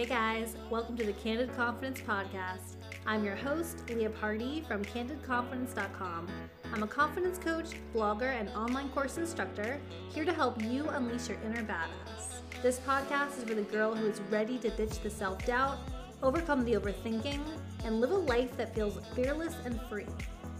[0.00, 2.76] Hey guys, welcome to the Candid Confidence Podcast.
[3.04, 6.26] I'm your host, Leah Party from CandidConfidence.com.
[6.72, 9.78] I'm a confidence coach, blogger, and online course instructor
[10.08, 12.40] here to help you unleash your inner badass.
[12.62, 15.76] This podcast is for the girl who is ready to ditch the self doubt,
[16.22, 17.42] overcome the overthinking,
[17.84, 20.06] and live a life that feels fearless and free.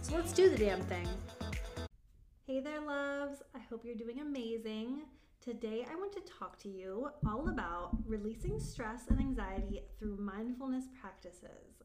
[0.03, 1.07] So let's do the damn thing.
[2.45, 3.41] Hey there, loves.
[3.55, 4.99] I hope you're doing amazing.
[5.43, 10.85] Today, I want to talk to you all about releasing stress and anxiety through mindfulness
[11.01, 11.81] practices.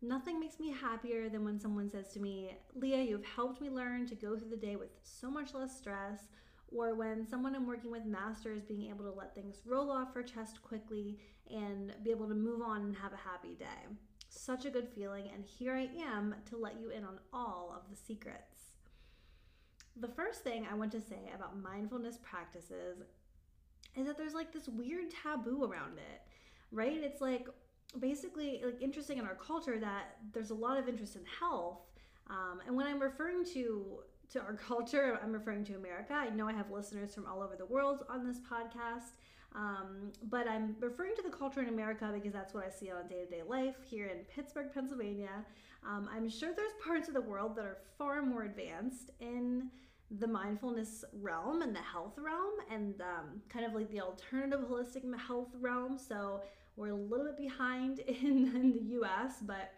[0.00, 4.06] Nothing makes me happier than when someone says to me, Leah, you've helped me learn
[4.06, 6.20] to go through the day with so much less stress,
[6.68, 10.22] or when someone I'm working with masters being able to let things roll off her
[10.22, 11.18] chest quickly
[11.50, 13.92] and be able to move on and have a happy day.
[14.30, 17.90] Such a good feeling, and here I am to let you in on all of
[17.90, 18.53] the secrets.
[20.00, 22.98] The first thing I want to say about mindfulness practices
[23.96, 26.22] is that there's like this weird taboo around it,
[26.72, 26.98] right?
[27.02, 27.48] It's like
[28.00, 31.78] basically like interesting in our culture that there's a lot of interest in health.
[32.28, 34.00] Um, and when I'm referring to
[34.32, 36.14] to our culture, I'm referring to America.
[36.14, 39.12] I know I have listeners from all over the world on this podcast.
[39.54, 43.06] Um, but I'm referring to the culture in America because that's what I see on
[43.06, 45.44] day to day life here in Pittsburgh, Pennsylvania.
[45.86, 49.70] Um, I'm sure there's parts of the world that are far more advanced in
[50.10, 55.02] the mindfulness realm and the health realm and um, kind of like the alternative holistic
[55.18, 55.98] health realm.
[55.98, 56.40] So
[56.76, 59.72] we're a little bit behind in, in the US, but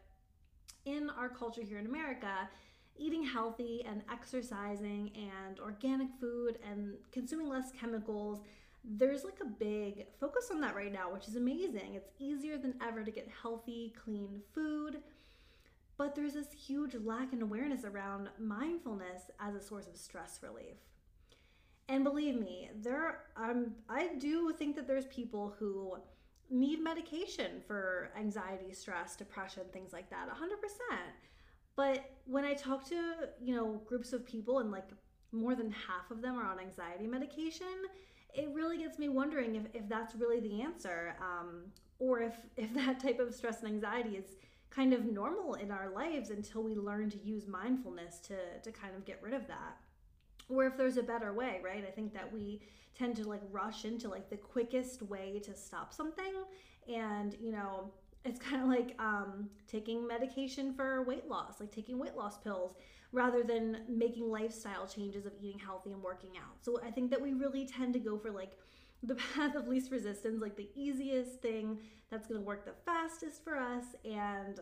[0.85, 2.49] in our culture here in America,
[2.97, 8.41] eating healthy and exercising and organic food and consuming less chemicals
[8.89, 11.95] there's like a big focus on that right now, which is amazing.
[11.95, 14.99] It's easier than ever to get healthy, clean food.
[15.99, 20.77] But there's this huge lack in awareness around mindfulness as a source of stress relief.
[21.89, 25.97] And believe me, there um, I do think that there's people who
[26.51, 30.37] need medication for anxiety, stress, depression, things like that, 100%.
[31.77, 34.89] But when I talk to, you know, groups of people and like
[35.33, 37.67] more than half of them are on anxiety medication,
[38.35, 41.65] it really gets me wondering if, if that's really the answer um,
[41.99, 44.37] or if, if that type of stress and anxiety is
[44.77, 48.95] kind of normal in our lives until we learn to use mindfulness to to kind
[48.95, 49.79] of get rid of that.
[50.49, 51.85] Or if there's a better way right?
[51.87, 52.61] I think that we
[52.95, 56.35] tend to like rush into like the quickest way to stop something.
[56.93, 57.91] And you know
[58.25, 62.75] it's kind of like um, taking medication for weight loss like taking weight loss pills
[63.13, 66.57] rather than making lifestyle changes of eating healthy and working out.
[66.61, 68.53] So i think that we really tend to go for like
[69.03, 71.79] the path of least resistance, like the easiest thing
[72.11, 73.85] that's going to work the fastest for us.
[74.05, 74.61] And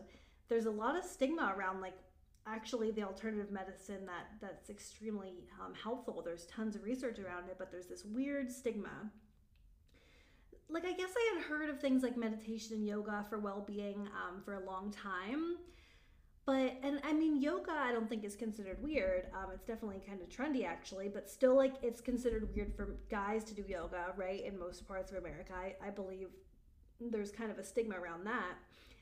[0.49, 1.97] there's a lot of stigma around like
[2.47, 6.21] actually the alternative medicine that that's extremely um, helpful.
[6.23, 9.09] There's tons of research around it, but there's this weird stigma.
[10.69, 14.41] Like I guess I had heard of things like meditation and yoga for well-being um,
[14.43, 15.57] for a long time
[16.45, 19.27] but and i mean yoga i don't think is considered weird.
[19.33, 23.43] Um, it's definitely kind of trendy actually but still like it's considered weird for guys
[23.45, 25.53] to do yoga right in most parts of america.
[25.53, 26.27] I, I believe
[26.99, 28.53] there's kind of a stigma around that.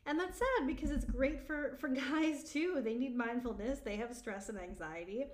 [0.05, 2.81] And that's sad because it's great for for guys too.
[2.83, 3.79] They need mindfulness.
[3.79, 5.25] They have stress and anxiety.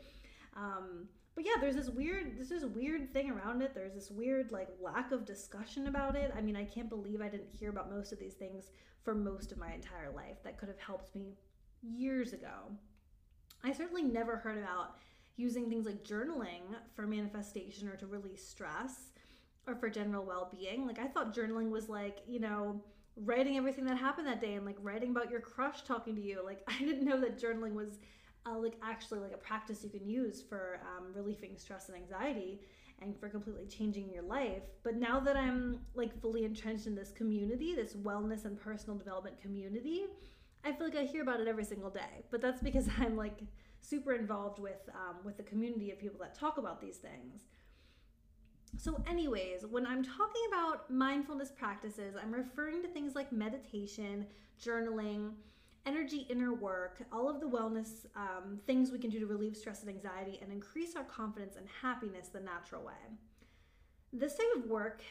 [0.55, 3.73] Um, but yeah there's this weird there's this weird thing around it.
[3.73, 6.31] There's this weird like lack of discussion about it.
[6.35, 8.71] I mean i can't believe i didn't hear about most of these things
[9.03, 11.37] for most of my entire life that could have helped me
[11.81, 12.71] years ago.
[13.63, 14.95] I certainly never heard about
[15.35, 16.61] using things like journaling
[16.95, 19.11] for manifestation or to release stress
[19.67, 20.85] or for general well being.
[20.85, 22.81] Like, I thought journaling was like, you know,
[23.15, 26.43] writing everything that happened that day and like writing about your crush talking to you.
[26.43, 27.99] Like, I didn't know that journaling was
[28.45, 32.61] uh, like actually like a practice you can use for um, relieving stress and anxiety
[33.01, 34.63] and for completely changing your life.
[34.83, 39.41] But now that I'm like fully entrenched in this community, this wellness and personal development
[39.41, 40.05] community,
[40.65, 43.39] I feel like I hear about it every single day, but that's because I'm like
[43.81, 47.41] super involved with um, with the community of people that talk about these things.
[48.77, 54.27] So, anyways, when I'm talking about mindfulness practices, I'm referring to things like meditation,
[54.63, 55.31] journaling,
[55.85, 59.81] energy inner work, all of the wellness um, things we can do to relieve stress
[59.81, 62.93] and anxiety and increase our confidence and happiness the natural way.
[64.13, 65.01] This type of work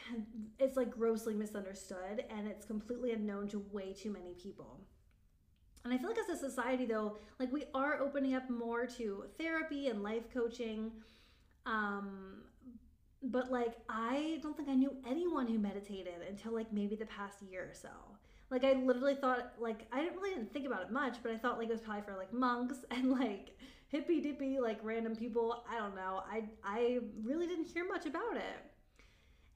[0.59, 4.79] is like grossly misunderstood and it's completely unknown to way too many people.
[5.89, 9.23] And I feel like as a society, though, like we are opening up more to
[9.39, 10.91] therapy and life coaching.
[11.65, 12.43] Um,
[13.23, 17.41] but like, I don't think I knew anyone who meditated until like maybe the past
[17.41, 17.89] year or so.
[18.51, 21.57] Like, I literally thought, like, I didn't really think about it much, but I thought
[21.57, 23.57] like it was probably for like monks and like
[23.87, 25.63] hippy dippy, like random people.
[25.67, 26.21] I don't know.
[26.31, 28.69] I, I really didn't hear much about it.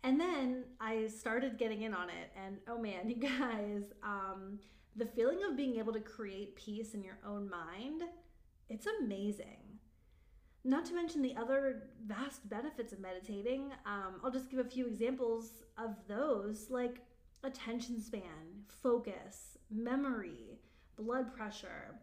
[0.04, 4.60] And then I started getting in on it, and oh man, you guys, um,
[4.96, 8.04] the feeling of being able to create peace in your own mind,
[8.70, 9.80] it's amazing.
[10.64, 13.72] Not to mention the other vast benefits of meditating.
[13.86, 17.00] Um, I'll just give a few examples of those, like
[17.44, 20.60] attention span, focus, memory,
[20.96, 21.96] blood pressure.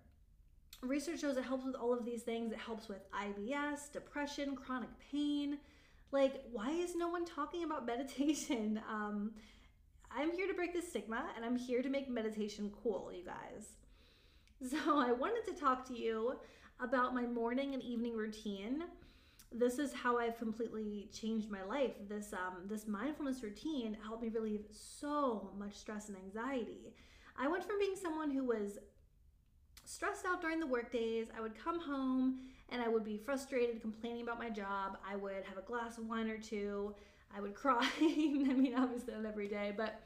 [0.83, 2.53] Research shows it helps with all of these things.
[2.53, 5.59] It helps with IBS, depression, chronic pain.
[6.13, 8.81] Like, why is no one talking about meditation?
[8.91, 9.33] Um,
[10.15, 13.69] I'm here to break the stigma and I'm here to make meditation cool, you guys.
[14.69, 16.35] So, I wanted to talk to you
[16.81, 18.85] about my morning and evening routine.
[19.53, 21.93] This is how I've completely changed my life.
[22.09, 26.95] This um, this mindfulness routine helped me relieve so much stress and anxiety.
[27.37, 28.79] I went from being someone who was
[29.85, 31.27] stressed out during the work days.
[31.37, 34.99] I would come home and I would be frustrated, complaining about my job.
[35.09, 36.95] I would have a glass of wine or two.
[37.35, 37.89] I would cry.
[38.01, 40.01] I mean, obviously not every day, but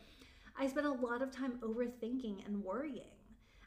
[0.59, 3.11] I spent a lot of time overthinking and worrying.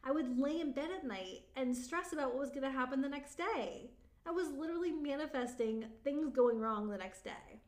[0.04, 3.02] I would lay in bed at night and stress about what was going to happen
[3.02, 3.90] the next day.
[4.26, 7.62] I was literally manifesting things going wrong the next day,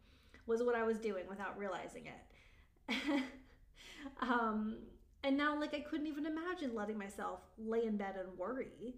[0.46, 3.24] was what I was doing without realizing it.
[4.22, 4.78] um,
[5.24, 8.96] and now, like, I couldn't even imagine letting myself lay in bed and worry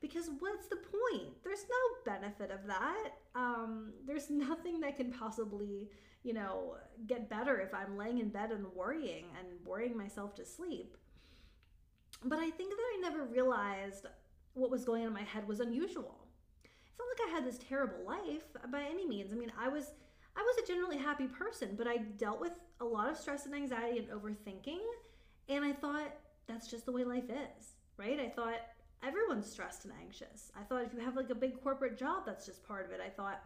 [0.00, 1.32] because what's the point?
[1.42, 3.10] There's no benefit of that.
[3.34, 5.90] Um, there's nothing that can possibly,
[6.24, 6.76] you know,
[7.06, 10.96] get better if I'm laying in bed and worrying and worrying myself to sleep.
[12.24, 14.06] But I think that I never realized
[14.54, 16.16] what was going on in my head was unusual.
[16.64, 19.32] It's not like I had this terrible life by any means.
[19.32, 19.92] I mean, I was
[20.36, 23.54] I was a generally happy person, but I dealt with a lot of stress and
[23.54, 24.80] anxiety and overthinking,
[25.48, 26.12] and I thought
[26.48, 28.18] that's just the way life is, right?
[28.18, 28.58] I thought
[29.06, 30.50] everyone's stressed and anxious.
[30.58, 33.00] I thought if you have like a big corporate job, that's just part of it.
[33.04, 33.42] I thought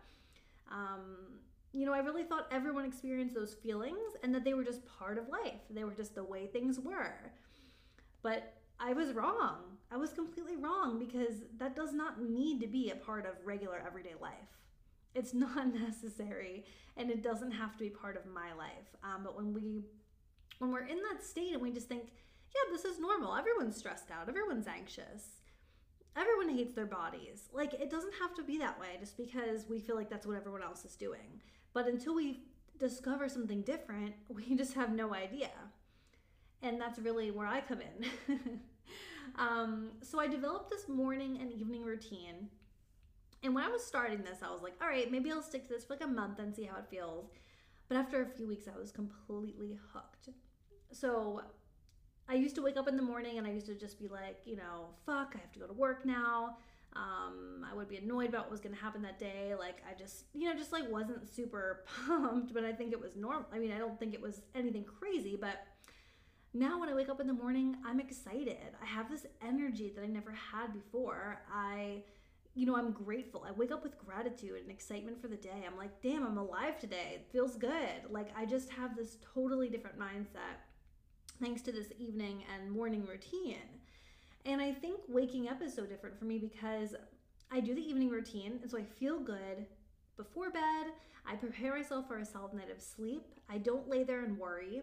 [0.71, 1.41] um,
[1.73, 5.19] you know, I really thought everyone experienced those feelings and that they were just part
[5.19, 5.61] of life.
[5.71, 7.33] They were just the way things were.
[8.23, 9.59] But I was wrong.
[9.91, 13.83] I was completely wrong because that does not need to be a part of regular
[13.87, 14.33] everyday life.
[15.15, 16.65] It's not necessary
[16.97, 18.97] and it doesn't have to be part of my life.
[19.03, 19.83] Um, but when we
[20.59, 22.11] when we're in that state and we just think,
[22.55, 23.37] yeah, this is normal.
[23.37, 24.29] Everyone's stressed out.
[24.29, 25.39] Everyone's anxious.
[26.17, 27.49] Everyone hates their bodies.
[27.53, 30.37] Like it doesn't have to be that way just because we feel like that's what
[30.37, 31.41] everyone else is doing.
[31.79, 32.41] But until we
[32.77, 35.51] discover something different, we just have no idea
[36.61, 38.41] and that's really where I come in.
[39.39, 42.49] um, so I developed this morning and evening routine.
[43.45, 45.75] And when I was starting this, I was like, all right, maybe I'll stick to
[45.75, 47.31] this for like a month and see how it feels.
[47.89, 50.31] But after a few weeks, I was completely hooked.
[50.91, 51.43] So
[52.29, 54.41] I used to wake up in the morning and I used to just be like,
[54.45, 56.57] you know, fuck, I have to go to work now.
[56.97, 59.55] Um, I would be annoyed about what was going to happen that day.
[59.59, 63.15] Like, I just, you know, just like wasn't super pumped, but I think it was
[63.15, 63.47] normal.
[63.53, 65.67] I mean, I don't think it was anything crazy, but
[66.55, 68.75] now when I wake up in the morning, I'm excited.
[68.83, 71.43] I have this energy that I never had before.
[71.53, 72.03] I
[72.59, 73.47] you know, I'm grateful.
[73.47, 75.63] I wake up with gratitude and excitement for the day.
[75.65, 77.13] I'm like, damn, I'm alive today.
[77.15, 78.11] It feels good.
[78.11, 80.59] Like, I just have this totally different mindset
[81.41, 83.79] thanks to this evening and morning routine.
[84.49, 86.97] And I think waking up is so different for me because
[87.53, 89.67] I do the evening routine, and so I feel good
[90.17, 90.87] before bed.
[91.27, 93.27] I prepare myself for a solid night of sleep.
[93.51, 94.83] I don't lay there and worry.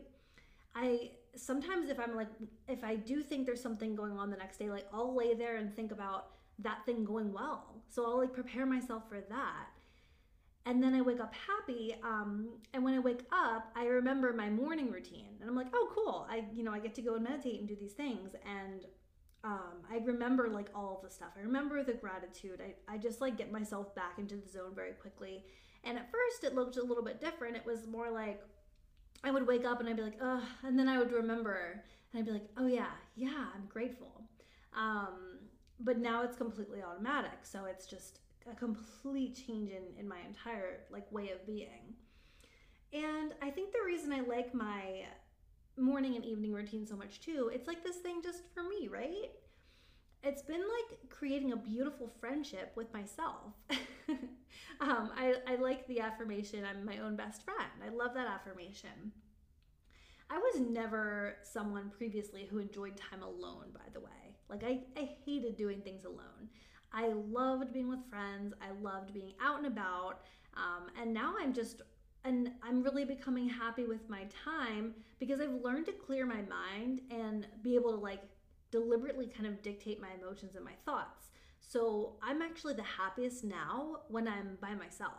[0.75, 2.27] I sometimes if I'm like
[2.67, 5.55] if I do think there's something going on the next day, like I'll lay there
[5.57, 6.27] and think about
[6.59, 7.81] that thing going well.
[7.89, 9.67] So I'll like prepare myself for that.
[10.67, 11.95] And then I wake up happy.
[12.03, 15.37] Um, and when I wake up, I remember my morning routine.
[15.39, 16.27] And I'm like, oh cool.
[16.29, 18.35] I you know, I get to go and meditate and do these things.
[18.45, 18.85] And
[19.45, 21.29] um, I remember like all the stuff.
[21.37, 22.59] I remember the gratitude.
[22.59, 25.45] I, I just like get myself back into the zone very quickly.
[25.83, 27.55] And at first it looked a little bit different.
[27.55, 28.41] It was more like
[29.23, 32.19] I would wake up and I'd be like, oh, and then I would remember and
[32.19, 34.23] I'd be like, oh yeah, yeah, I'm grateful.
[34.75, 35.37] Um,
[35.79, 37.39] but now it's completely automatic.
[37.43, 38.21] So it's just
[38.51, 41.93] a complete change in, in my entire like way of being.
[42.93, 45.05] And I think the reason I like my
[45.77, 49.31] morning and evening routine so much too, it's like this thing just for me, right?
[50.23, 53.53] It's been like creating a beautiful friendship with myself.
[54.81, 57.69] um, I, I like the affirmation, I'm my own best friend.
[57.85, 59.11] I love that affirmation.
[60.29, 64.35] I was never someone previously who enjoyed time alone, by the way.
[64.49, 66.49] Like, I, I hated doing things alone.
[66.91, 70.21] I loved being with friends, I loved being out and about.
[70.55, 71.81] Um, and now I'm just
[72.25, 77.01] and I'm really becoming happy with my time because I've learned to clear my mind
[77.11, 78.23] and be able to like
[78.71, 81.27] deliberately kind of dictate my emotions and my thoughts.
[81.61, 85.13] So I'm actually the happiest now when I'm by myself.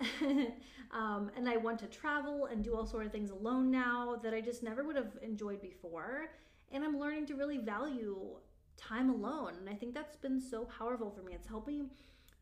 [0.92, 4.34] um, and I want to travel and do all sort of things alone now that
[4.34, 6.30] I just never would have enjoyed before.
[6.72, 8.36] And I'm learning to really value
[8.76, 9.54] time alone.
[9.60, 11.34] And I think that's been so powerful for me.
[11.34, 11.86] It's helping me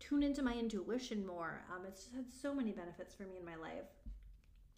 [0.01, 1.63] tune into my intuition more.
[1.75, 3.87] Um, it's just had so many benefits for me in my life.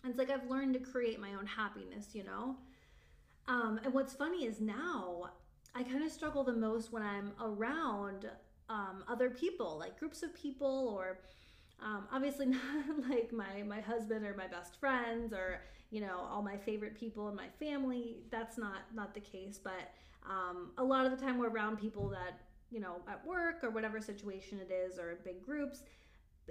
[0.05, 2.57] It's like I've learned to create my own happiness, you know?
[3.49, 5.31] Um, and what's funny is now
[5.75, 8.29] I kind of struggle the most when I'm around
[8.69, 11.19] um, other people, like groups of people, or
[11.83, 16.43] um, obviously not like my my husband or my best friends or you know all
[16.43, 18.19] my favorite people in my family.
[18.31, 19.93] That's not not the case, but
[20.29, 23.71] um, a lot of the time we're around people that you know at work or
[23.71, 25.83] whatever situation it is, or in big groups.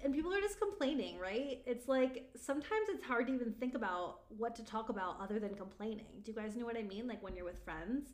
[0.04, 1.62] And people are just complaining, right?
[1.66, 5.56] It's like sometimes it's hard to even think about what to talk about other than
[5.56, 6.22] complaining.
[6.24, 7.06] Do you guys know what I mean?
[7.08, 8.12] Like when you're with friends,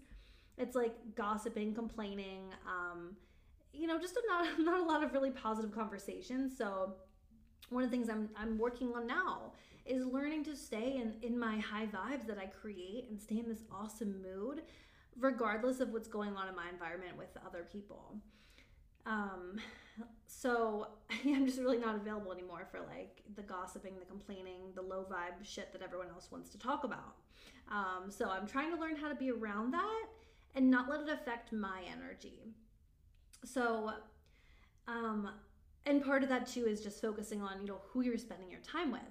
[0.57, 3.15] it's like gossiping, complaining, um,
[3.73, 6.57] you know, just a, not not a lot of really positive conversations.
[6.57, 6.95] So
[7.69, 9.53] one of the things I'm I'm working on now
[9.85, 13.47] is learning to stay in in my high vibes that I create and stay in
[13.47, 14.63] this awesome mood,
[15.19, 18.15] regardless of what's going on in my environment with other people.
[19.05, 19.59] Um,
[20.27, 20.87] so
[21.25, 25.43] I'm just really not available anymore for like the gossiping, the complaining, the low vibe
[25.43, 27.15] shit that everyone else wants to talk about.
[27.71, 30.05] Um, so I'm trying to learn how to be around that
[30.55, 32.53] and not let it affect my energy.
[33.43, 33.91] So,
[34.87, 35.29] um,
[35.85, 38.61] and part of that too is just focusing on, you know, who you're spending your
[38.61, 39.01] time with,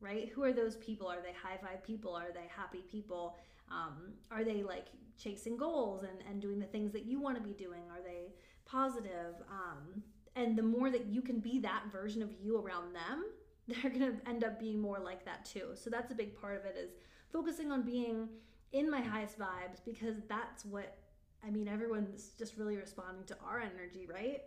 [0.00, 0.30] right?
[0.34, 1.06] Who are those people?
[1.06, 2.14] Are they high vibe people?
[2.14, 3.36] Are they happy people?
[3.70, 4.86] Um, are they like
[5.22, 7.82] chasing goals and, and doing the things that you want to be doing?
[7.90, 8.32] Are they
[8.64, 9.34] positive?
[9.50, 10.02] Um,
[10.36, 13.24] and the more that you can be that version of you around them,
[13.68, 15.70] they're going to end up being more like that too.
[15.74, 16.90] So that's a big part of it is
[17.32, 18.28] focusing on being
[18.72, 20.98] in my highest vibes because that's what
[21.44, 24.42] I mean, everyone's just really responding to our energy, right?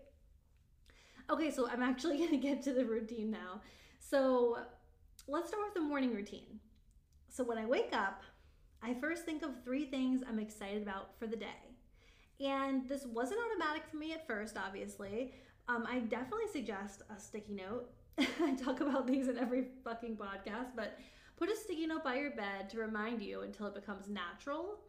[1.30, 3.62] Okay, so I'm actually going to get to the routine now.
[4.00, 4.60] So
[5.28, 6.60] let's start with the morning routine.
[7.30, 8.24] So when I wake up,
[8.82, 11.76] I first think of three things I'm excited about for the day.
[12.40, 15.34] And this wasn't automatic for me at first, obviously.
[15.68, 17.90] Um, I definitely suggest a sticky note.
[18.18, 20.98] I talk about these in every fucking podcast, but
[21.38, 24.80] put a sticky note by your bed to remind you until it becomes natural.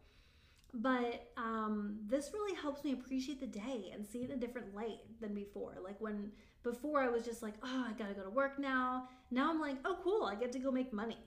[0.73, 4.75] But um, this really helps me appreciate the day and see it in a different
[4.75, 5.75] light than before.
[5.83, 6.31] Like when
[6.63, 9.07] before I was just like, oh, I gotta go to work now.
[9.31, 11.17] Now I'm like, oh, cool, I get to go make money.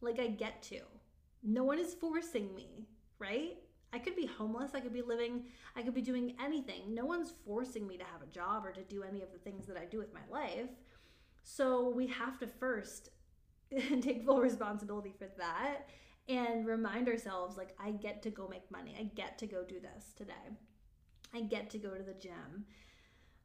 [0.00, 0.80] Like I get to.
[1.44, 3.58] No one is forcing me, right?
[3.92, 4.72] I could be homeless.
[4.74, 5.44] I could be living,
[5.76, 6.94] I could be doing anything.
[6.94, 9.66] No one's forcing me to have a job or to do any of the things
[9.66, 10.70] that I do with my life.
[11.44, 13.10] So we have to first
[14.00, 15.90] take full responsibility for that
[16.28, 18.96] and remind ourselves like I get to go make money.
[18.98, 20.32] I get to go do this today.
[21.34, 22.64] I get to go to the gym.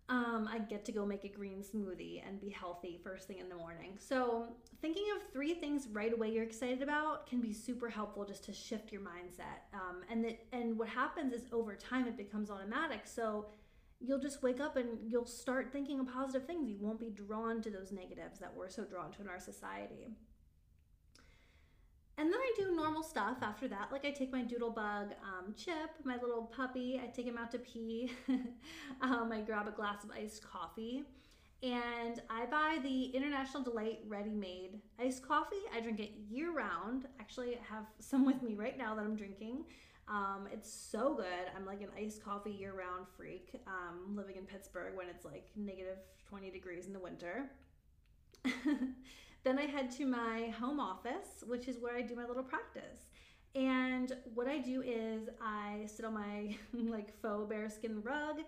[0.10, 3.48] Um, I get to go make a green smoothie and be healthy first thing in
[3.48, 3.96] the morning.
[4.00, 4.48] So,
[4.82, 8.54] thinking of three things right away you're excited about can be super helpful just to
[8.54, 9.72] shift your mindset.
[9.72, 13.02] Um, and that, and what happens is over time it becomes automatic.
[13.06, 13.46] So,
[14.00, 16.68] you'll just wake up and you'll start thinking of positive things.
[16.68, 20.16] You won't be drawn to those negatives that we're so drawn to in our society.
[22.20, 23.94] And then I do normal stuff after that.
[23.94, 27.60] Like I take my doodlebug um, Chip, my little puppy, I take him out to
[27.60, 28.12] pee.
[29.02, 31.06] um, I grab a glass of iced coffee.
[31.64, 35.62] And I buy the International Delight Ready Made iced coffee.
[35.74, 37.06] I drink it year round.
[37.22, 39.64] Actually, I have some with me right now that I'm drinking.
[40.10, 41.26] Um, it's so good.
[41.56, 45.48] I'm like an iced coffee year round freak, um, living in Pittsburgh when it's like
[45.56, 47.50] negative 20 degrees in the winter.
[49.44, 53.10] then I head to my home office, which is where I do my little practice.
[53.56, 58.42] And what I do is I sit on my like faux bearskin rug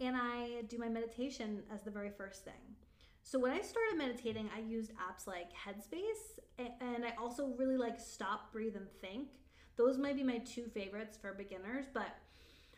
[0.00, 2.76] and I do my meditation as the very first thing.
[3.22, 8.00] So when I started meditating, I used apps like Headspace and I also really like
[8.00, 9.28] Stop, Breathe, and Think.
[9.76, 12.16] Those might be my two favorites for beginners, but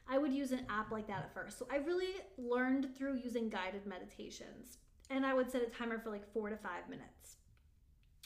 [0.08, 1.58] I would use an app like that at first.
[1.58, 6.10] So I really learned through using guided meditations and I would set a timer for
[6.10, 7.36] like four to five minutes,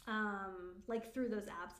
[0.06, 1.74] um, like through those apps.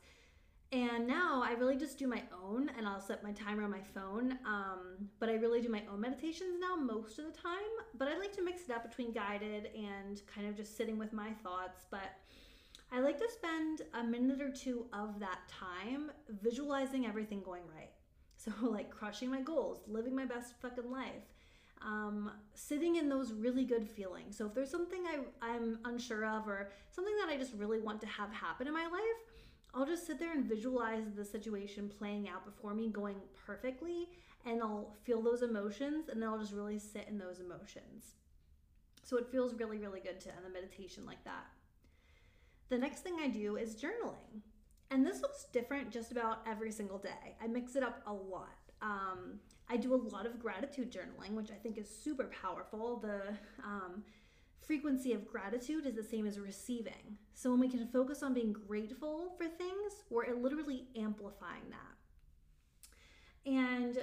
[0.72, 3.82] And now I really just do my own, and I'll set my timer on my
[3.94, 4.38] phone.
[4.44, 7.60] Um, but I really do my own meditations now most of the time.
[7.96, 11.12] But I like to mix it up between guided and kind of just sitting with
[11.12, 11.86] my thoughts.
[11.90, 12.18] But
[12.90, 17.90] I like to spend a minute or two of that time visualizing everything going right.
[18.36, 21.22] So, like crushing my goals, living my best fucking life,
[21.84, 24.36] um, sitting in those really good feelings.
[24.36, 28.00] So if there's something I, I'm unsure of or something that I just really want
[28.00, 29.20] to have happen in my life,
[29.74, 34.08] I'll just sit there and visualize the situation playing out before me going perfectly
[34.46, 38.14] and I'll feel those emotions and then I'll just really sit in those emotions.
[39.02, 41.46] So it feels really, really good to end the meditation like that.
[42.68, 44.42] the next thing I do is journaling.
[44.90, 47.36] And this looks different just about every single day.
[47.42, 48.56] I mix it up a lot.
[48.82, 52.98] Um, I do a lot of gratitude journaling, which I think is super powerful.
[52.98, 53.22] The
[53.64, 54.04] um,
[54.60, 57.18] frequency of gratitude is the same as receiving.
[57.34, 63.50] So when we can focus on being grateful for things, we're literally amplifying that.
[63.50, 63.98] And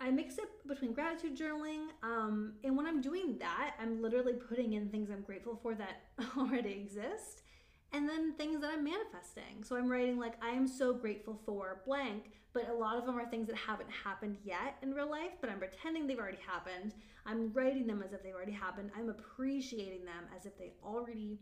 [0.00, 1.88] I mix it between gratitude journaling.
[2.02, 6.02] Um, and when I'm doing that, I'm literally putting in things I'm grateful for that
[6.36, 7.42] already exist
[7.92, 9.62] and then things that I'm manifesting.
[9.62, 13.18] So I'm writing like I am so grateful for blank, but a lot of them
[13.18, 16.94] are things that haven't happened yet in real life, but I'm pretending they've already happened.
[17.24, 18.90] I'm writing them as if they've already happened.
[18.96, 21.38] I'm appreciating them as if they already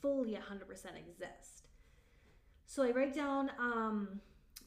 [0.00, 1.64] fully 100% exist.
[2.66, 4.20] So I write down um,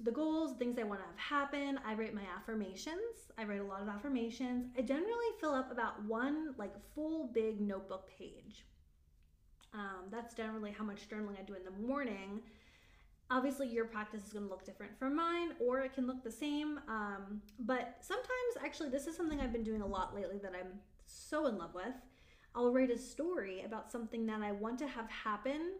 [0.03, 1.79] the goals, things I want to have happen.
[1.85, 3.31] I write my affirmations.
[3.37, 4.69] I write a lot of affirmations.
[4.77, 8.65] I generally fill up about one like full big notebook page.
[9.73, 12.41] Um, that's generally how much journaling I do in the morning.
[13.29, 16.31] Obviously, your practice is going to look different from mine, or it can look the
[16.31, 16.79] same.
[16.89, 18.29] Um, but sometimes,
[18.61, 21.73] actually, this is something I've been doing a lot lately that I'm so in love
[21.73, 21.93] with.
[22.53, 25.75] I'll write a story about something that I want to have happen,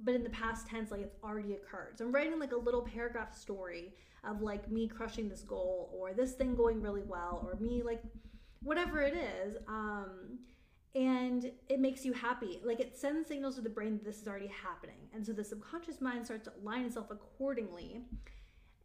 [0.00, 1.98] but in the past tense, like it's already occurred.
[1.98, 3.92] So I'm writing like a little paragraph story
[4.26, 8.02] of like me crushing this goal, or this thing going really well, or me like
[8.62, 9.56] whatever it is.
[9.68, 10.38] Um,
[10.94, 12.60] and it makes you happy.
[12.64, 15.08] Like it sends signals to the brain that this is already happening.
[15.12, 18.02] And so the subconscious mind starts to align itself accordingly.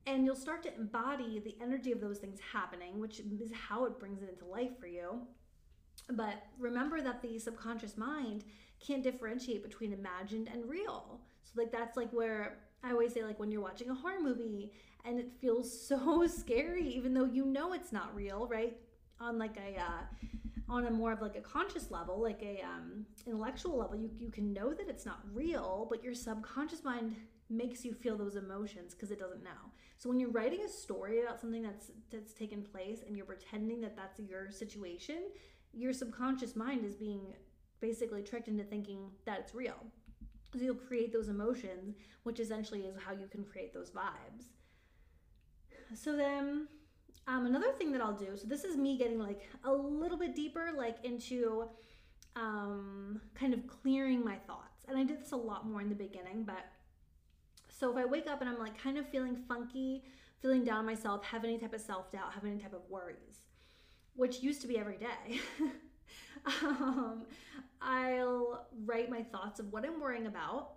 [0.08, 4.00] And you'll start to embody the energy of those things happening, which is how it
[4.00, 5.20] brings it into life for you.
[6.12, 8.44] But remember that the subconscious mind
[8.80, 11.20] can't differentiate between imagined and real.
[11.44, 14.72] So, like, that's like where I always say, like, when you're watching a horror movie
[15.06, 18.76] and it feels so scary, even though you know it's not real, right?
[19.20, 20.28] On like a, uh,
[20.70, 24.30] on a more of like a conscious level, like a um, intellectual level, you, you
[24.30, 27.16] can know that it's not real, but your subconscious mind
[27.50, 29.72] makes you feel those emotions because it doesn't know.
[29.98, 33.82] So when you're writing a story about something that's that's taken place and you're pretending
[33.82, 35.24] that that's your situation,
[35.74, 37.34] your subconscious mind is being
[37.82, 39.78] basically tricked into thinking that it's real.
[40.54, 44.46] So you'll create those emotions, which essentially is how you can create those vibes.
[45.96, 46.68] So then
[47.30, 50.36] um, another thing that I'll do, so this is me getting like a little bit
[50.36, 51.70] deeper, like into
[52.36, 54.84] um, kind of clearing my thoughts.
[54.88, 56.66] And I did this a lot more in the beginning, but
[57.68, 60.04] so if I wake up and I'm like kind of feeling funky,
[60.42, 63.44] feeling down myself, have any type of self doubt, have any type of worries,
[64.16, 65.40] which used to be every day.
[66.64, 67.26] um,
[67.80, 70.72] I'll write my thoughts of what I'm worrying about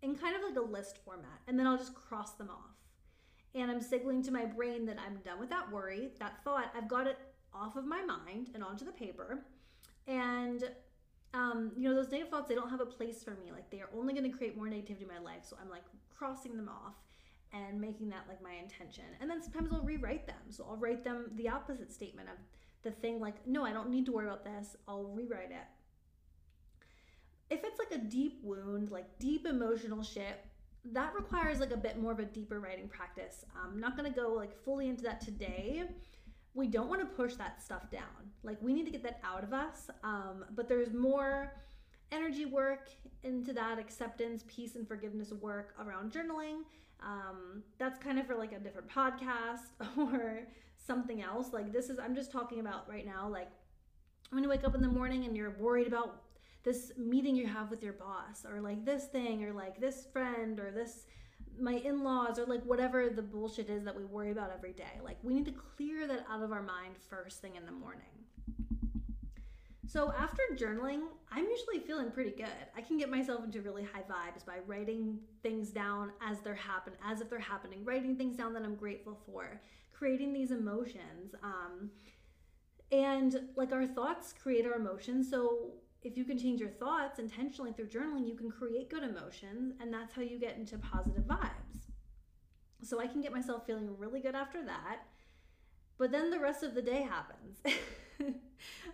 [0.00, 2.73] in kind of like a list format, and then I'll just cross them off
[3.54, 6.72] and I'm signaling to my brain that I'm done with that worry, that thought.
[6.76, 7.18] I've got it
[7.52, 9.44] off of my mind and onto the paper.
[10.06, 10.64] And
[11.32, 13.50] um, you know, those negative thoughts, they don't have a place for me.
[13.52, 15.42] Like they are only going to create more negativity in my life.
[15.42, 15.82] So I'm like
[16.16, 16.94] crossing them off
[17.52, 19.04] and making that like my intention.
[19.20, 20.36] And then sometimes I'll rewrite them.
[20.50, 22.36] So I'll write them the opposite statement of
[22.82, 24.76] the thing like, no, I don't need to worry about this.
[24.86, 25.66] I'll rewrite it.
[27.50, 30.44] If it's like a deep wound, like deep emotional shit,
[30.92, 33.44] that requires like a bit more of a deeper writing practice.
[33.62, 35.84] I'm not going to go like fully into that today.
[36.54, 38.30] We don't want to push that stuff down.
[38.42, 39.90] Like we need to get that out of us.
[40.02, 41.52] Um, but there's more
[42.12, 42.90] energy work
[43.22, 46.58] into that acceptance, peace, and forgiveness work around journaling.
[47.02, 50.40] Um, that's kind of for like a different podcast or
[50.86, 51.52] something else.
[51.52, 53.48] Like this is, I'm just talking about right now, like
[54.30, 56.23] when you wake up in the morning and you're worried about
[56.64, 60.58] this meeting you have with your boss or like this thing or like this friend
[60.58, 61.06] or this
[61.60, 65.00] my in-laws or like whatever the bullshit is that we worry about every day.
[65.02, 68.02] Like we need to clear that out of our mind first thing in the morning.
[69.86, 72.66] So after journaling i'm usually feeling pretty good.
[72.76, 76.94] I can get myself into really high vibes by writing things down as they're happen
[77.04, 79.60] as if they're happening writing things down that i'm grateful for
[79.92, 81.90] creating these emotions um,
[82.92, 85.28] and like our thoughts create our emotions.
[85.28, 85.72] So
[86.04, 89.92] if you can change your thoughts intentionally through journaling, you can create good emotions, and
[89.92, 91.88] that's how you get into positive vibes.
[92.82, 94.98] So I can get myself feeling really good after that.
[95.96, 97.58] But then the rest of the day happens.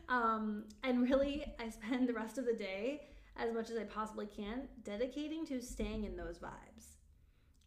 [0.09, 4.27] um, and really, I spend the rest of the day, as much as I possibly
[4.27, 6.97] can, dedicating to staying in those vibes.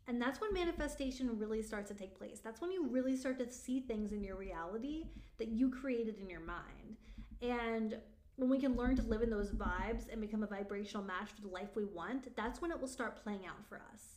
[0.07, 2.39] And that's when manifestation really starts to take place.
[2.43, 5.05] That's when you really start to see things in your reality
[5.37, 6.97] that you created in your mind.
[7.41, 7.97] And
[8.35, 11.41] when we can learn to live in those vibes and become a vibrational match for
[11.41, 14.15] the life we want, that's when it will start playing out for us.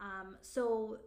[0.00, 0.98] Um, so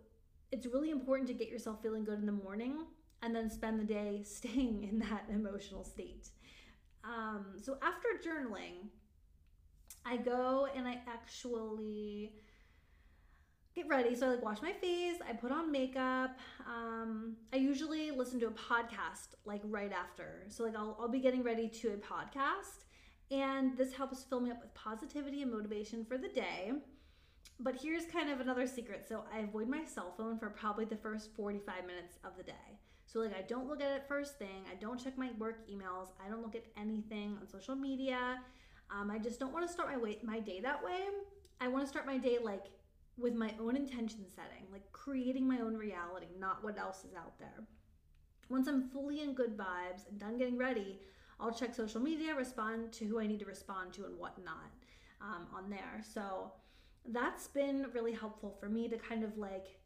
[0.51, 2.85] it's really important to get yourself feeling good in the morning
[3.21, 6.29] and then spend the day staying in that emotional state.
[7.03, 8.89] Um, so after journaling,
[10.05, 12.33] I go and I actually
[13.75, 14.15] get ready.
[14.15, 16.37] So I like wash my face, I put on makeup.
[16.67, 20.45] Um, I usually listen to a podcast like right after.
[20.49, 22.85] So like I'll, I'll be getting ready to a podcast
[23.31, 26.73] and this helps fill me up with positivity and motivation for the day.
[27.59, 29.05] But here's kind of another secret.
[29.07, 32.79] So I avoid my cell phone for probably the first 45 minutes of the day.
[33.05, 34.65] So like I don't look at it first thing.
[34.71, 36.09] I don't check my work emails.
[36.25, 38.39] I don't look at anything on social media.
[38.91, 41.01] Um, I just don't want to start my way, my day that way.
[41.61, 42.65] I want to start my day like
[43.21, 47.37] with my own intention setting, like creating my own reality, not what else is out
[47.39, 47.63] there.
[48.49, 50.99] Once I'm fully in good vibes and done getting ready,
[51.39, 54.71] I'll check social media, respond to who I need to respond to and whatnot
[55.21, 56.01] um, on there.
[56.13, 56.51] So
[57.11, 59.79] that's been really helpful for me to kind of like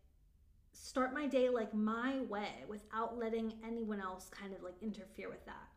[0.72, 5.46] start my day like my way without letting anyone else kind of like interfere with
[5.46, 5.70] that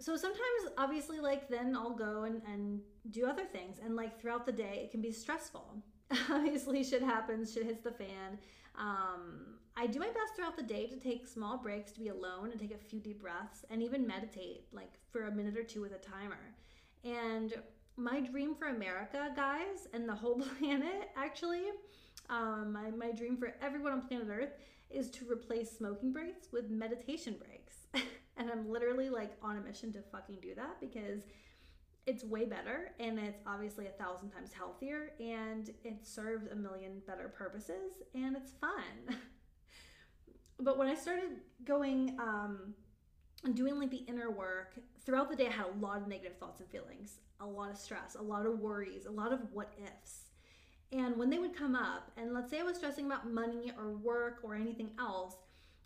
[0.00, 4.46] so sometimes obviously like then i'll go and, and do other things and like throughout
[4.46, 5.76] the day it can be stressful.
[6.30, 8.38] Obviously shit happens shit hits the fan.
[8.78, 12.50] Um, i do my best throughout the day to take small breaks to be alone
[12.50, 15.80] and take a few deep breaths and even meditate like for a minute or two
[15.80, 16.54] with a timer.
[17.04, 17.54] And
[17.96, 21.64] my dream for america guys and the whole planet actually
[22.30, 24.52] um, my, my dream for everyone on planet earth
[24.88, 28.06] is to replace smoking breaks with meditation breaks
[28.40, 31.22] And I'm literally like on a mission to fucking do that because
[32.06, 37.02] it's way better and it's obviously a thousand times healthier and it serves a million
[37.06, 39.18] better purposes and it's fun.
[40.58, 42.74] but when I started going, um,
[43.44, 44.74] and doing like the inner work
[45.04, 47.76] throughout the day, I had a lot of negative thoughts and feelings, a lot of
[47.76, 50.24] stress, a lot of worries, a lot of what ifs.
[50.92, 53.92] And when they would come up, and let's say I was stressing about money or
[53.92, 55.36] work or anything else,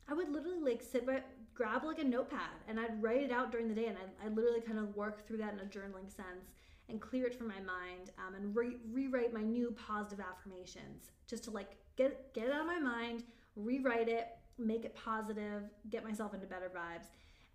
[0.09, 1.23] I would literally like sit by,
[1.55, 4.37] grab like a notepad and I'd write it out during the day and I'd, I'd
[4.37, 6.51] literally kind of work through that in a journaling sense
[6.89, 11.45] and clear it from my mind um, and re- rewrite my new positive affirmations just
[11.45, 13.25] to like get get it out of my mind,
[13.57, 17.07] rewrite it, make it positive, get myself into better vibes.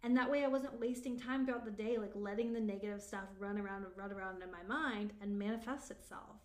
[0.01, 3.25] And that way I wasn't wasting time throughout the day like letting the negative stuff
[3.37, 6.37] run around and run around in my mind and manifest itself.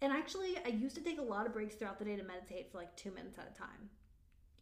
[0.00, 2.70] And actually, I used to take a lot of breaks throughout the day to meditate
[2.70, 3.90] for like two minutes at a time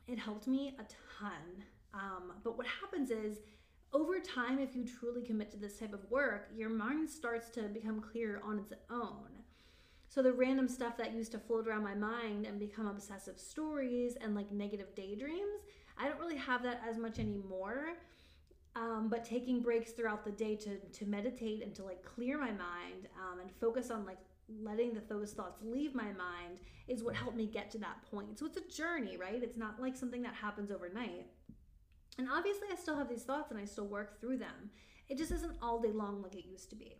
[0.06, 0.84] it helped me a
[1.18, 1.64] ton.
[1.94, 3.38] Um, but what happens is,
[3.92, 7.62] over time, if you truly commit to this type of work, your mind starts to
[7.62, 9.28] become clear on its own.
[10.08, 14.16] So the random stuff that used to float around my mind and become obsessive stories
[14.20, 15.60] and like negative daydreams,
[15.98, 17.94] I don't really have that as much anymore.
[18.74, 22.50] Um, but taking breaks throughout the day to to meditate and to like clear my
[22.50, 27.14] mind um, and focus on like letting the, those thoughts leave my mind is what
[27.14, 28.38] helped me get to that point.
[28.38, 29.42] So it's a journey, right?
[29.42, 31.26] It's not like something that happens overnight.
[32.18, 34.70] And obviously, I still have these thoughts and I still work through them.
[35.08, 36.96] It just isn't all day long like it used to be.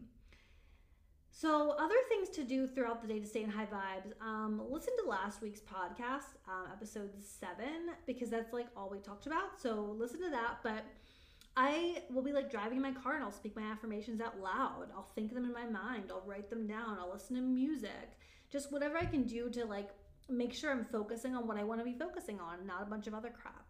[1.30, 4.94] So, other things to do throughout the day to stay in high vibes, um, listen
[5.02, 9.60] to last week's podcast, um, episode seven, because that's like all we talked about.
[9.60, 10.58] So, listen to that.
[10.62, 10.86] But
[11.56, 14.88] I will be like driving in my car and I'll speak my affirmations out loud.
[14.94, 16.10] I'll think them in my mind.
[16.10, 16.98] I'll write them down.
[17.00, 18.18] I'll listen to music.
[18.50, 19.90] Just whatever I can do to like
[20.28, 23.06] make sure I'm focusing on what I want to be focusing on, not a bunch
[23.06, 23.64] of other crap.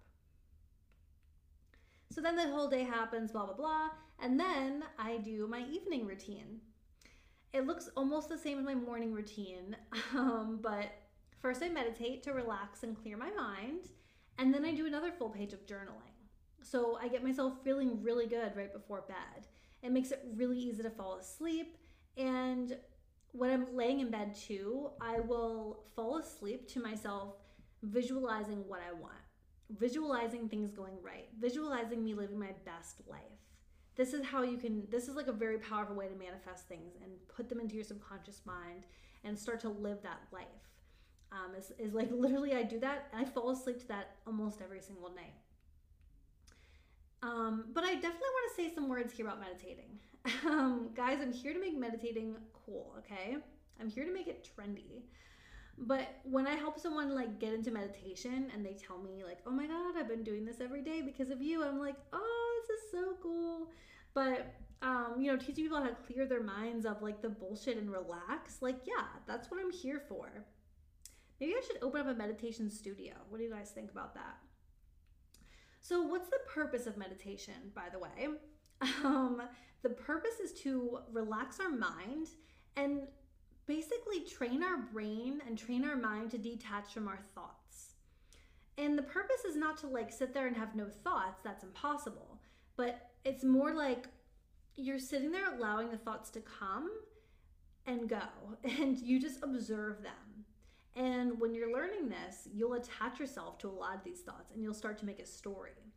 [2.11, 3.90] So then the whole day happens, blah, blah, blah.
[4.20, 6.61] And then I do my evening routine.
[7.53, 9.77] It looks almost the same as my morning routine,
[10.14, 10.87] um, but
[11.40, 13.90] first I meditate to relax and clear my mind.
[14.38, 16.06] And then I do another full page of journaling.
[16.68, 19.46] So I get myself feeling really good right before bed.
[19.83, 21.76] It makes it really easy to fall asleep.
[22.16, 22.76] And
[23.33, 27.35] when I'm laying in bed too, I will fall asleep to myself
[27.83, 29.14] visualizing what I want,
[29.79, 33.20] visualizing things going right, visualizing me living my best life.
[33.94, 36.94] This is how you can, this is like a very powerful way to manifest things
[37.02, 38.87] and put them into your subconscious mind
[39.24, 40.46] and start to live that life.
[41.31, 44.61] Um, is, is like literally, I do that and I fall asleep to that almost
[44.61, 45.35] every single night.
[47.22, 49.98] Um, but I definitely want to say some words here about meditating.
[50.44, 53.37] Um, guys, I'm here to make meditating cool, okay?
[53.81, 55.02] I'm here to make it trendy.
[55.79, 59.50] But when I help someone like get into meditation and they tell me like, "Oh
[59.50, 62.79] my god, I've been doing this every day because of you." I'm like, "Oh, this
[62.79, 63.70] is so cool."
[64.14, 67.76] But um, you know, teaching people how to clear their minds of like the bullshit
[67.76, 70.44] and relax, like, yeah, that's what I'm here for.
[71.40, 73.14] Maybe I should open up a meditation studio.
[73.29, 74.38] What do you guys think about that?
[75.88, 78.29] So, what's the purpose of meditation, by the way?
[79.05, 79.40] Um,
[79.83, 82.27] the purpose is to relax our mind
[82.77, 83.03] and
[83.66, 87.92] basically train our brain and train our mind to detach from our thoughts.
[88.77, 92.40] And the purpose is not to like sit there and have no thoughts, that's impossible.
[92.77, 94.09] But it's more like
[94.75, 96.90] you're sitting there allowing the thoughts to come
[97.87, 98.27] and go,
[98.64, 100.25] and you just observe them.
[100.96, 104.62] And when you're learning this, you'll attach yourself to a lot of these thoughts and
[104.62, 105.92] you'll start to make a story.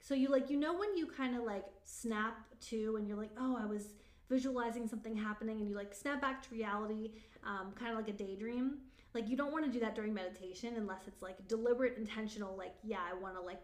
[0.00, 3.32] So you like, you know, when you kind of like snap to and you're like,
[3.38, 3.94] oh, I was
[4.30, 7.12] visualizing something happening and you like snap back to reality,
[7.44, 8.78] um, kind of like a daydream.
[9.12, 12.56] Like you don't want to do that during meditation unless it's like deliberate, intentional.
[12.56, 13.60] Like, yeah, I want to like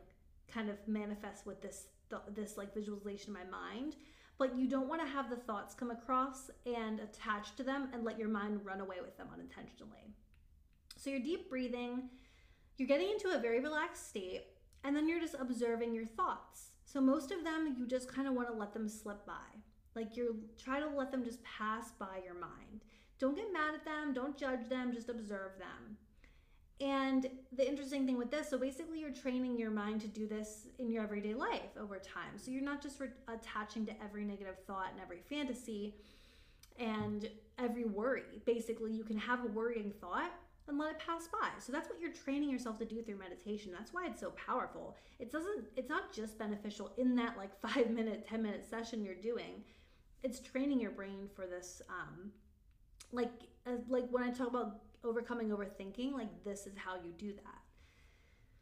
[0.52, 3.96] kind of manifest with this th- this like visualization in my mind.
[4.38, 8.02] But you don't want to have the thoughts come across and attach to them and
[8.02, 10.14] let your mind run away with them unintentionally.
[10.96, 12.08] So you're deep breathing,
[12.76, 14.46] you're getting into a very relaxed state,
[14.82, 16.70] and then you're just observing your thoughts.
[16.84, 19.32] So most of them, you just kind of want to let them slip by.
[19.94, 22.84] Like you're try to let them just pass by your mind.
[23.18, 25.96] Don't get mad at them, don't judge them, just observe them.
[26.80, 30.66] And the interesting thing with this, so basically you're training your mind to do this
[30.80, 32.36] in your everyday life over time.
[32.36, 35.94] So you're not just re- attaching to every negative thought and every fantasy
[36.78, 38.42] and every worry.
[38.44, 40.32] Basically, you can have a worrying thought
[40.68, 41.48] and let it pass by.
[41.58, 43.72] So that's what you're training yourself to do through meditation.
[43.72, 44.96] That's why it's so powerful.
[45.18, 49.14] It doesn't it's not just beneficial in that like 5 minute, 10 minute session you're
[49.14, 49.62] doing.
[50.22, 52.30] It's training your brain for this um
[53.12, 53.32] like
[53.66, 57.58] as, like when I talk about overcoming overthinking, like this is how you do that.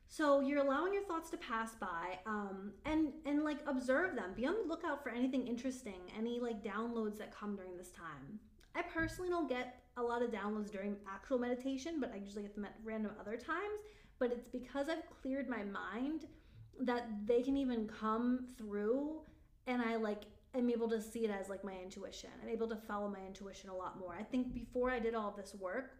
[0.08, 4.34] So you're allowing your thoughts to pass by, um, and and like observe them.
[4.36, 8.38] Be on the lookout for anything interesting, any like downloads that come during this time.
[8.74, 12.54] I personally don't get a lot of downloads during actual meditation, but I usually get
[12.54, 13.80] them at random other times.
[14.18, 16.26] But it's because I've cleared my mind
[16.80, 19.20] that they can even come through,
[19.66, 20.22] and I like
[20.54, 22.30] am able to see it as like my intuition.
[22.42, 24.14] I'm able to follow my intuition a lot more.
[24.18, 25.96] I think before I did all of this work,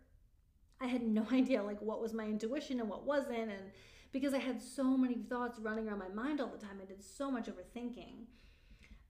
[0.80, 3.70] I had no idea like what was my intuition and what wasn't and
[4.12, 7.02] because I had so many thoughts running around my mind all the time, I did
[7.02, 8.26] so much overthinking.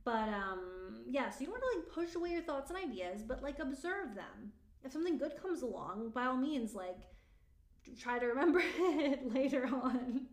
[0.05, 3.23] But um yeah, so you don't want to like push away your thoughts and ideas,
[3.23, 4.53] but like observe them.
[4.85, 6.99] If something good comes along, by all means like
[7.99, 10.27] try to remember it later on.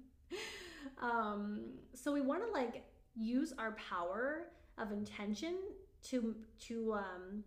[1.01, 2.83] um so we want to like
[3.15, 5.55] use our power of intention
[6.03, 7.43] to to um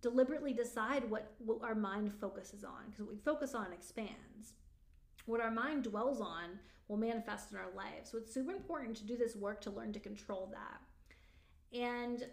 [0.00, 4.52] deliberately decide what, what our mind focuses on because what we focus on expands.
[5.26, 8.04] What our mind dwells on will manifest in our life.
[8.04, 10.80] So it's super important to do this work to learn to control that.
[11.72, 12.24] And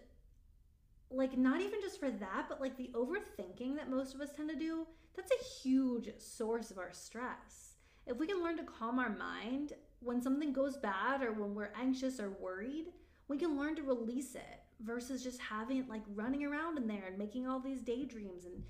[1.12, 4.50] like not even just for that, but like the overthinking that most of us tend
[4.50, 7.76] to do, that's a huge source of our stress.
[8.06, 11.71] If we can learn to calm our mind when something goes bad or when we're
[11.80, 12.86] anxious or worried,
[13.28, 17.06] we can learn to release it versus just having it like running around in there
[17.08, 18.62] and making all these daydreams and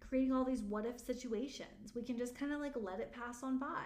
[0.00, 1.94] creating all these what if situations.
[1.94, 3.84] We can just kind of like let it pass on by.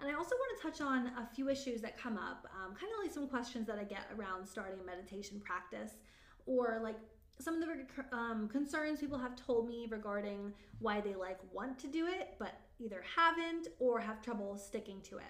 [0.00, 2.92] And I also want to touch on a few issues that come up, um, kind
[2.92, 5.92] of like some questions that I get around starting a meditation practice,
[6.46, 6.96] or like
[7.40, 11.88] some of the um, concerns people have told me regarding why they like want to
[11.88, 15.24] do it, but either haven't or have trouble sticking to it.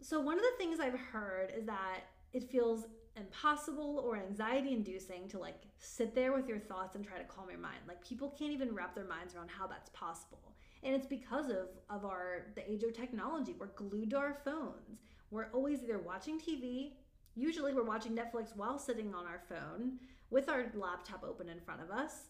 [0.00, 2.00] So, one of the things I've heard is that
[2.32, 7.18] it feels impossible or anxiety inducing to like sit there with your thoughts and try
[7.18, 7.78] to calm your mind.
[7.88, 10.55] Like people can't even wrap their minds around how that's possible.
[10.82, 13.54] And it's because of of our the age of technology.
[13.58, 15.00] We're glued to our phones.
[15.30, 16.92] We're always either watching TV,
[17.34, 19.98] usually we're watching Netflix while sitting on our phone
[20.30, 22.28] with our laptop open in front of us.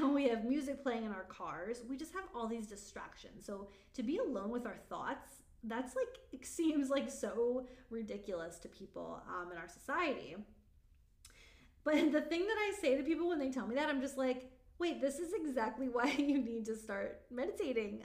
[0.14, 1.82] we have music playing in our cars.
[1.88, 3.46] We just have all these distractions.
[3.46, 8.68] So to be alone with our thoughts that's like it seems like so ridiculous to
[8.68, 10.36] people um, in our society
[11.84, 14.18] but the thing that i say to people when they tell me that i'm just
[14.18, 18.04] like wait this is exactly why you need to start meditating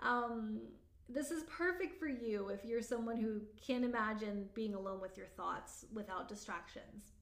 [0.00, 0.60] um,
[1.08, 5.26] this is perfect for you if you're someone who can't imagine being alone with your
[5.26, 7.12] thoughts without distractions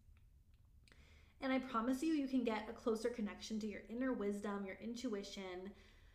[1.41, 4.77] and i promise you you can get a closer connection to your inner wisdom your
[4.83, 5.71] intuition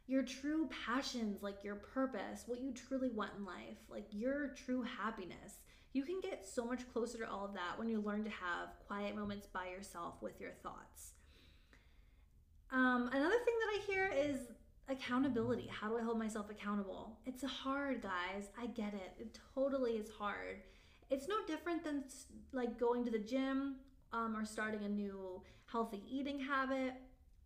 [0.08, 4.84] your true passions, like your purpose, what you truly want in life, like your true
[4.84, 5.62] happiness.
[5.93, 8.80] You can get so much closer to all of that when you learn to have
[8.86, 11.14] quiet moments by yourself with your thoughts.
[12.71, 14.39] Um, another thing that I hear is
[14.89, 15.67] accountability.
[15.67, 17.17] How do I hold myself accountable?
[17.25, 18.49] It's hard, guys.
[18.60, 19.13] I get it.
[19.19, 20.62] It totally is hard.
[21.10, 22.04] It's no different than
[22.51, 23.75] like going to the gym
[24.12, 26.93] um, or starting a new healthy eating habit,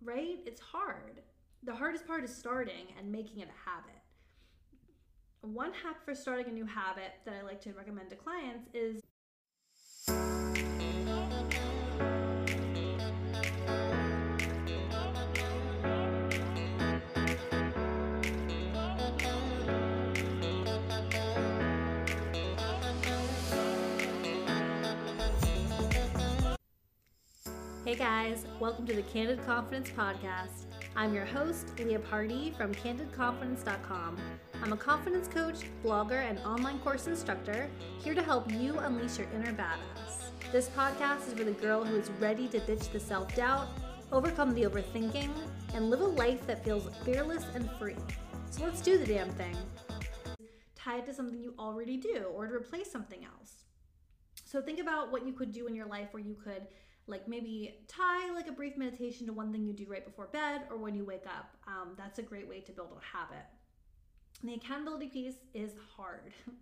[0.02, 0.38] right?
[0.46, 1.22] It's hard.
[1.64, 3.96] The hardest part is starting and making it a habit.
[5.42, 9.02] One hack for starting a new habit that I like to recommend to clients is
[28.00, 30.68] guys, welcome to the Candid Confidence Podcast.
[30.96, 34.18] I'm your host, Leah Party from CandidConfidence.com.
[34.64, 37.70] I'm a confidence coach, blogger, and online course instructor
[38.02, 40.30] here to help you unleash your inner badass.
[40.50, 43.68] This podcast is for the girl who is ready to ditch the self doubt,
[44.14, 45.32] overcome the overthinking,
[45.74, 47.98] and live a life that feels fearless and free.
[48.50, 49.58] So let's do the damn thing.
[50.74, 53.66] Tie it to something you already do or to replace something else.
[54.46, 56.66] So think about what you could do in your life where you could
[57.10, 60.62] like maybe tie like a brief meditation to one thing you do right before bed
[60.70, 61.56] or when you wake up.
[61.68, 63.46] Um, that's a great way to build a habit.
[64.44, 66.34] The accountability piece is hard.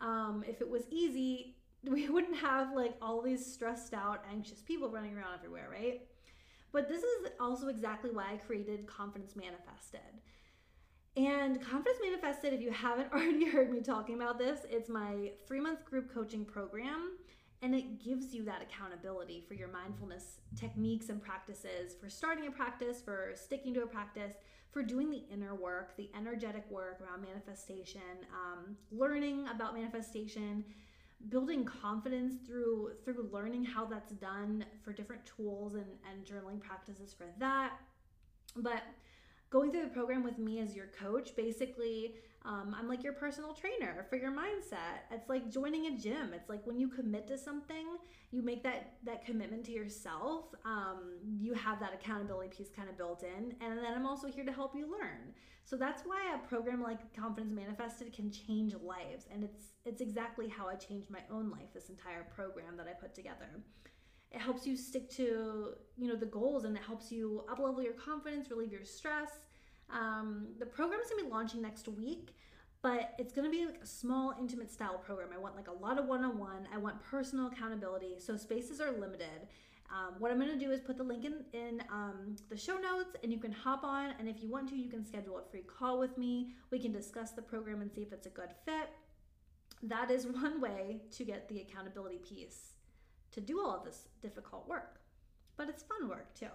[0.00, 1.54] Um, if it was easy
[1.88, 6.02] we wouldn't have like all these stressed out anxious people running around everywhere right?
[6.72, 10.00] But this is also exactly why i created confidence manifested.
[11.16, 15.60] And Confidence Manifested, if you haven't already heard me talking about this, it's my three
[15.60, 17.12] month group coaching program
[17.64, 22.50] and it gives you that accountability for your mindfulness techniques and practices for starting a
[22.50, 24.34] practice, for sticking to a practice,
[24.70, 28.02] for doing the inner work, the energetic work around manifestation,
[28.34, 30.62] um, learning about manifestation,
[31.30, 37.14] building confidence through through learning how that's done for different tools and, and journaling practices
[37.16, 37.78] for that.
[38.56, 38.82] But
[39.48, 43.54] going through the program with me as your coach basically um, I'm like your personal
[43.54, 45.04] trainer for your mindset.
[45.10, 46.34] It's like joining a gym.
[46.34, 47.86] It's like when you commit to something,
[48.32, 50.54] you make that that commitment to yourself.
[50.66, 54.44] Um, you have that accountability piece kind of built in, and then I'm also here
[54.44, 55.32] to help you learn.
[55.64, 60.46] So that's why a program like Confidence Manifested can change lives, and it's it's exactly
[60.46, 61.72] how I changed my own life.
[61.72, 63.48] This entire program that I put together.
[64.30, 67.82] It helps you stick to you know the goals, and it helps you up level
[67.82, 69.30] your confidence, relieve your stress
[69.90, 72.34] um, the program is gonna be launching next week,
[72.82, 75.28] but it's gonna be like a small, intimate style program.
[75.34, 76.68] I want like a lot of one on one.
[76.72, 79.48] I want personal accountability, so spaces are limited.
[79.90, 83.16] Um, what I'm gonna do is put the link in, in um, the show notes
[83.22, 84.14] and you can hop on.
[84.18, 86.54] And if you want to, you can schedule a free call with me.
[86.70, 88.90] We can discuss the program and see if it's a good fit.
[89.82, 92.72] That is one way to get the accountability piece
[93.32, 95.00] to do all this difficult work,
[95.56, 96.46] but it's fun work too.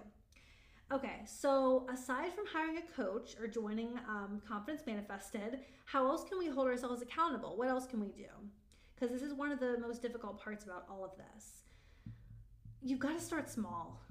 [0.91, 6.39] Okay, so aside from hiring a coach or joining um, Confidence Manifested, how else can
[6.39, 7.55] we hold ourselves accountable?
[7.55, 8.25] What else can we do?
[8.95, 11.61] Because this is one of the most difficult parts about all of this.
[12.81, 14.01] You've got to start small.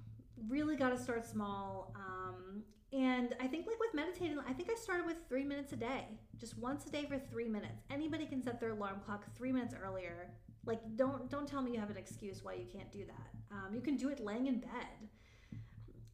[0.49, 1.93] Really got to start small.
[1.97, 2.63] Um,
[2.93, 6.05] and I think, like with meditating, I think I started with three minutes a day,
[6.39, 7.83] just once a day for three minutes.
[7.91, 10.31] Anybody can set their alarm clock three minutes earlier.
[10.65, 13.57] Like, don't don't tell me you have an excuse why you can't do that.
[13.57, 15.09] Um, you can do it laying in bed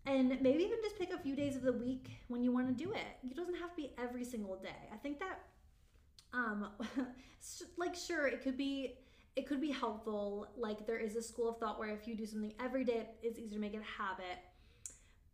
[0.06, 2.84] and maybe even just pick a few days of the week when you want to
[2.84, 3.06] do it.
[3.30, 4.88] It doesn't have to be every single day.
[4.92, 5.40] I think that,
[6.32, 6.68] um,
[7.76, 8.98] like sure, it could be
[9.36, 10.48] it could be helpful.
[10.56, 13.38] Like there is a school of thought where if you do something every day, it's
[13.38, 14.38] easier to make it a habit.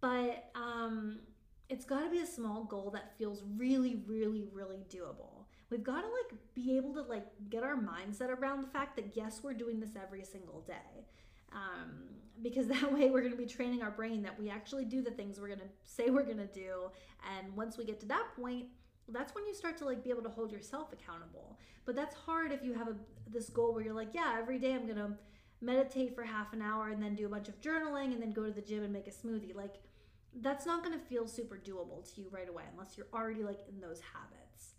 [0.00, 1.20] But um,
[1.68, 5.44] it's got to be a small goal that feels really, really, really doable.
[5.68, 9.14] We've got to like be able to like get our mindset around the fact that
[9.14, 11.06] yes, we're doing this every single day.
[11.53, 11.91] Um,
[12.43, 15.11] because that way we're going to be training our brain that we actually do the
[15.11, 16.91] things we're going to say we're going to do.
[17.37, 18.67] And once we get to that point
[19.13, 21.59] that's when you start to like be able to hold yourself accountable.
[21.85, 22.95] But that's hard if you have a,
[23.29, 25.11] this goal where you're like yeah every day i'm going to
[25.61, 28.45] meditate for half an hour and then do a bunch of journaling and then go
[28.45, 29.55] to the gym and make a smoothie.
[29.55, 29.75] Like
[30.41, 33.61] that's not going to feel super doable to you right away unless you're already like
[33.69, 34.75] in those habits.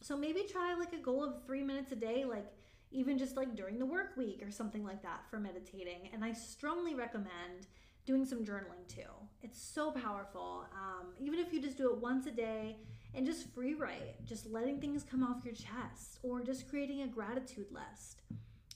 [0.00, 2.46] So maybe try like a goal of three minutes a day like
[2.94, 6.08] even just like during the work week or something like that for meditating.
[6.12, 7.66] And I strongly recommend
[8.06, 9.10] doing some journaling too.
[9.42, 10.64] It's so powerful.
[10.72, 12.76] Um, even if you just do it once a day
[13.14, 17.06] and just free write, just letting things come off your chest or just creating a
[17.06, 18.22] gratitude list,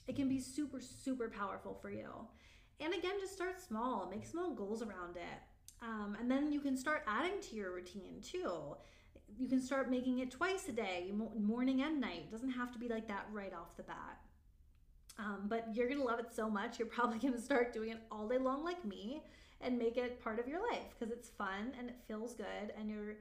[0.08, 2.08] it can be super, super powerful for you.
[2.80, 5.42] And again, just start small, make small goals around it.
[5.80, 8.76] Um, and then you can start adding to your routine too
[9.36, 12.26] you can start making it twice a day, morning and night.
[12.28, 14.18] It doesn't have to be like that right off the bat.
[15.18, 18.28] Um, but you're gonna love it so much, you're probably gonna start doing it all
[18.28, 19.22] day long, like me,
[19.60, 22.88] and make it part of your life because it's fun and it feels good, and
[22.88, 23.16] you're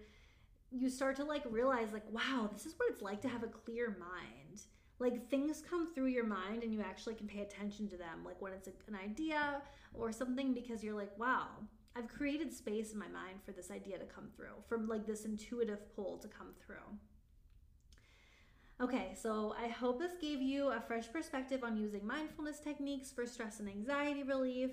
[0.72, 3.48] you start to like realize like, wow, this is what it's like to have a
[3.48, 4.62] clear mind.
[5.00, 8.42] Like things come through your mind and you actually can pay attention to them, like
[8.42, 9.62] when it's a, an idea
[9.94, 11.48] or something, because you're like, wow,
[11.98, 15.26] I've created space in my mind for this idea to come through, from like this
[15.26, 16.76] intuitive pull to come through.
[18.80, 23.26] Okay, so I hope this gave you a fresh perspective on using mindfulness techniques for
[23.26, 24.70] stress and anxiety relief.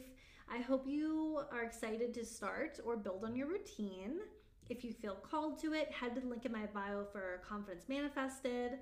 [0.53, 4.19] I hope you are excited to start or build on your routine.
[4.69, 7.85] If you feel called to it, head to the link in my bio for Confidence
[7.89, 8.73] Manifested.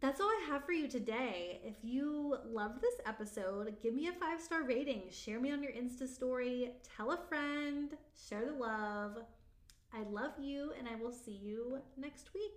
[0.00, 1.60] That's all I have for you today.
[1.64, 5.72] If you loved this episode, give me a five star rating, share me on your
[5.72, 7.96] Insta story, tell a friend,
[8.28, 9.18] share the love.
[9.92, 12.52] I love you, and I will see you next week.